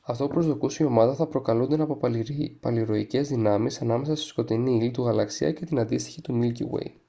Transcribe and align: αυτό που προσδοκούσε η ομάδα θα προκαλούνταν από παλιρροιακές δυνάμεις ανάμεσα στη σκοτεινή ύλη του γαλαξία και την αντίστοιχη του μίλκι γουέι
αυτό 0.00 0.26
που 0.26 0.32
προσδοκούσε 0.32 0.82
η 0.82 0.86
ομάδα 0.86 1.14
θα 1.14 1.26
προκαλούνταν 1.26 1.80
από 1.80 1.96
παλιρροιακές 2.60 3.28
δυνάμεις 3.28 3.80
ανάμεσα 3.80 4.16
στη 4.16 4.26
σκοτεινή 4.26 4.76
ύλη 4.76 4.90
του 4.90 5.02
γαλαξία 5.02 5.52
και 5.52 5.66
την 5.66 5.78
αντίστοιχη 5.78 6.20
του 6.20 6.34
μίλκι 6.34 6.64
γουέι 6.64 7.00